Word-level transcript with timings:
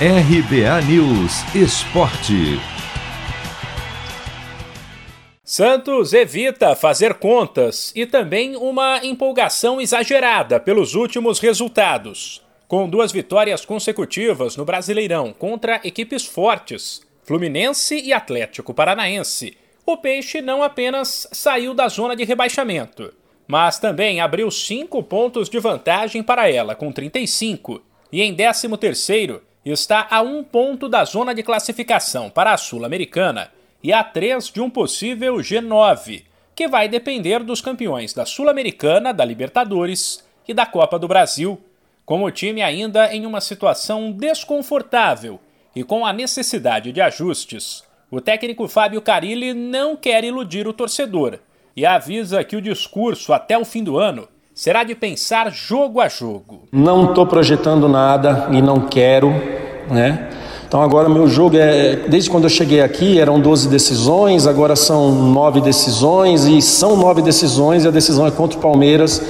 RBA 0.00 0.82
News 0.88 1.54
Esporte. 1.54 2.58
Santos 5.44 6.12
evita 6.12 6.74
fazer 6.74 7.14
contas 7.14 7.92
e 7.94 8.04
também 8.04 8.56
uma 8.56 9.04
empolgação 9.04 9.80
exagerada 9.80 10.58
pelos 10.58 10.96
últimos 10.96 11.38
resultados. 11.38 12.42
Com 12.66 12.88
duas 12.88 13.12
vitórias 13.12 13.64
consecutivas 13.64 14.56
no 14.56 14.64
Brasileirão 14.64 15.32
contra 15.32 15.80
equipes 15.84 16.26
fortes, 16.26 17.00
Fluminense 17.22 17.96
e 17.96 18.12
Atlético 18.12 18.74
Paranaense, 18.74 19.56
o 19.86 19.96
Peixe 19.96 20.42
não 20.42 20.64
apenas 20.64 21.28
saiu 21.30 21.72
da 21.72 21.86
zona 21.86 22.16
de 22.16 22.24
rebaixamento, 22.24 23.14
mas 23.46 23.78
também 23.78 24.20
abriu 24.20 24.50
cinco 24.50 25.04
pontos 25.04 25.48
de 25.48 25.60
vantagem 25.60 26.20
para 26.20 26.50
ela, 26.50 26.74
com 26.74 26.90
35, 26.90 27.80
e 28.10 28.22
em 28.22 28.34
13º 28.34 29.40
está 29.64 30.06
a 30.10 30.20
um 30.20 30.44
ponto 30.44 30.88
da 30.88 31.04
zona 31.04 31.34
de 31.34 31.42
classificação 31.42 32.28
para 32.28 32.52
a 32.52 32.56
Sul-Americana 32.56 33.50
e 33.82 33.92
a 33.92 34.04
três 34.04 34.48
de 34.48 34.60
um 34.60 34.68
possível 34.68 35.36
G9, 35.36 36.24
que 36.54 36.68
vai 36.68 36.88
depender 36.88 37.42
dos 37.42 37.60
campeões 37.60 38.12
da 38.12 38.26
Sul-Americana, 38.26 39.12
da 39.12 39.24
Libertadores 39.24 40.24
e 40.46 40.54
da 40.54 40.66
Copa 40.66 40.98
do 40.98 41.08
Brasil, 41.08 41.60
com 42.04 42.22
o 42.22 42.30
time 42.30 42.62
ainda 42.62 43.12
em 43.14 43.24
uma 43.24 43.40
situação 43.40 44.12
desconfortável 44.12 45.40
e 45.74 45.82
com 45.82 46.04
a 46.04 46.12
necessidade 46.12 46.92
de 46.92 47.00
ajustes. 47.00 47.82
O 48.10 48.20
técnico 48.20 48.68
Fábio 48.68 49.00
Carilli 49.00 49.54
não 49.54 49.96
quer 49.96 50.22
iludir 50.22 50.68
o 50.68 50.72
torcedor 50.72 51.38
e 51.76 51.84
avisa 51.84 52.44
que 52.44 52.56
o 52.56 52.62
discurso 52.62 53.32
até 53.32 53.58
o 53.58 53.64
fim 53.64 53.82
do 53.82 53.98
ano 53.98 54.28
será 54.54 54.84
de 54.84 54.94
pensar 54.94 55.50
jogo 55.50 56.00
a 56.00 56.08
jogo. 56.08 56.68
Não 56.70 57.08
estou 57.08 57.26
projetando 57.26 57.88
nada 57.88 58.48
e 58.52 58.62
não 58.62 58.86
quero, 58.86 59.32
né? 59.90 60.28
Então 60.66 60.82
agora 60.82 61.08
meu 61.08 61.28
jogo 61.28 61.56
é, 61.56 61.96
desde 62.08 62.28
quando 62.28 62.44
eu 62.44 62.50
cheguei 62.50 62.80
aqui 62.80 63.20
eram 63.20 63.38
12 63.38 63.68
decisões, 63.68 64.46
agora 64.46 64.74
são 64.74 65.12
nove 65.12 65.60
decisões 65.60 66.46
e 66.46 66.60
são 66.60 66.96
nove 66.96 67.22
decisões 67.22 67.84
e 67.84 67.88
a 67.88 67.90
decisão 67.90 68.26
é 68.26 68.30
contra 68.30 68.58
o 68.58 68.60
Palmeiras. 68.60 69.22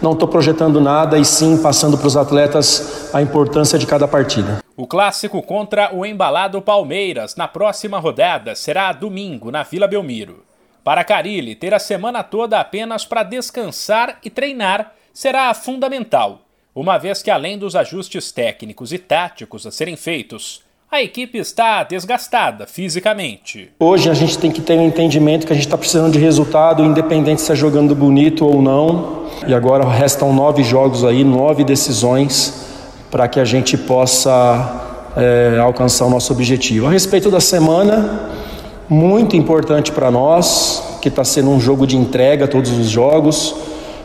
Não 0.00 0.12
estou 0.12 0.28
projetando 0.28 0.80
nada 0.80 1.18
e 1.18 1.24
sim 1.24 1.56
passando 1.58 1.98
para 1.98 2.06
os 2.06 2.16
atletas 2.16 3.10
a 3.12 3.20
importância 3.20 3.78
de 3.78 3.86
cada 3.86 4.06
partida. 4.06 4.62
O 4.76 4.86
clássico 4.86 5.42
contra 5.42 5.94
o 5.94 6.06
embalado 6.06 6.62
Palmeiras 6.62 7.36
na 7.36 7.48
próxima 7.48 7.98
rodada 7.98 8.54
será 8.54 8.92
domingo 8.92 9.50
na 9.50 9.62
Vila 9.62 9.86
Belmiro. 9.86 10.44
Para 10.84 11.04
Carilli, 11.04 11.54
ter 11.54 11.72
a 11.72 11.78
semana 11.78 12.22
toda 12.22 12.58
apenas 12.58 13.04
para 13.04 13.22
descansar 13.22 14.18
e 14.24 14.30
treinar 14.30 14.92
será 15.12 15.52
fundamental, 15.54 16.40
uma 16.74 16.98
vez 16.98 17.22
que 17.22 17.30
além 17.30 17.58
dos 17.58 17.76
ajustes 17.76 18.32
técnicos 18.32 18.92
e 18.92 18.98
táticos 18.98 19.66
a 19.66 19.70
serem 19.70 19.94
feitos, 19.96 20.62
a 20.90 21.02
equipe 21.02 21.38
está 21.38 21.82
desgastada 21.82 22.66
fisicamente. 22.66 23.70
Hoje 23.78 24.10
a 24.10 24.14
gente 24.14 24.38
tem 24.38 24.50
que 24.50 24.60
ter 24.60 24.78
um 24.78 24.86
entendimento 24.86 25.46
que 25.46 25.52
a 25.52 25.56
gente 25.56 25.66
está 25.66 25.76
precisando 25.76 26.12
de 26.12 26.18
resultado, 26.18 26.84
independente 26.84 27.40
se 27.40 27.52
é 27.52 27.54
jogando 27.54 27.94
bonito 27.94 28.46
ou 28.46 28.60
não. 28.60 29.26
E 29.46 29.54
agora 29.54 29.86
restam 29.88 30.32
nove 30.34 30.62
jogos 30.62 31.04
aí, 31.04 31.24
nove 31.24 31.64
decisões 31.64 32.66
para 33.10 33.28
que 33.28 33.38
a 33.38 33.44
gente 33.44 33.76
possa 33.76 35.10
é, 35.16 35.58
alcançar 35.58 36.06
o 36.06 36.10
nosso 36.10 36.32
objetivo. 36.32 36.86
A 36.86 36.90
respeito 36.90 37.30
da 37.30 37.40
semana, 37.40 38.30
muito 38.88 39.36
importante 39.36 39.92
para 39.92 40.10
nós, 40.10 40.98
que 41.02 41.08
está 41.08 41.24
sendo 41.24 41.50
um 41.50 41.60
jogo 41.60 41.86
de 41.86 41.96
entrega 41.96 42.48
todos 42.48 42.70
os 42.70 42.88
jogos. 42.88 43.54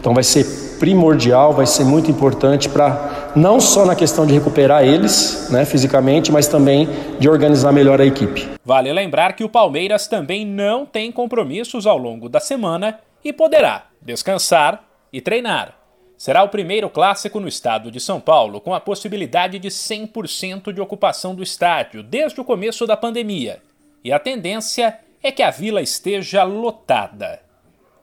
Então 0.00 0.14
vai 0.14 0.24
ser 0.24 0.63
primordial, 0.78 1.52
vai 1.52 1.66
ser 1.66 1.84
muito 1.84 2.10
importante 2.10 2.68
para 2.68 3.32
não 3.34 3.60
só 3.60 3.84
na 3.84 3.94
questão 3.94 4.26
de 4.26 4.32
recuperar 4.32 4.84
eles, 4.84 5.48
né, 5.50 5.64
fisicamente, 5.64 6.30
mas 6.30 6.46
também 6.46 6.88
de 7.18 7.28
organizar 7.28 7.72
melhor 7.72 8.00
a 8.00 8.06
equipe. 8.06 8.48
Vale 8.64 8.92
lembrar 8.92 9.34
que 9.34 9.44
o 9.44 9.48
Palmeiras 9.48 10.06
também 10.06 10.46
não 10.46 10.86
tem 10.86 11.10
compromissos 11.10 11.86
ao 11.86 11.98
longo 11.98 12.28
da 12.28 12.40
semana 12.40 12.98
e 13.24 13.32
poderá 13.32 13.86
descansar 14.00 14.84
e 15.12 15.20
treinar. 15.20 15.74
Será 16.16 16.42
o 16.42 16.48
primeiro 16.48 16.88
clássico 16.88 17.40
no 17.40 17.48
estado 17.48 17.90
de 17.90 18.00
São 18.00 18.20
Paulo 18.20 18.60
com 18.60 18.72
a 18.72 18.80
possibilidade 18.80 19.58
de 19.58 19.68
100% 19.68 20.72
de 20.72 20.80
ocupação 20.80 21.34
do 21.34 21.42
estádio 21.42 22.02
desde 22.02 22.40
o 22.40 22.44
começo 22.44 22.86
da 22.86 22.96
pandemia 22.96 23.60
e 24.04 24.12
a 24.12 24.18
tendência 24.18 25.00
é 25.22 25.32
que 25.32 25.42
a 25.42 25.50
vila 25.50 25.80
esteja 25.80 26.44
lotada. 26.44 27.40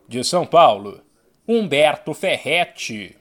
De 0.07 0.23
São 0.23 0.45
Paulo, 0.45 1.01
Humberto 1.45 2.13
Ferretti. 2.13 3.20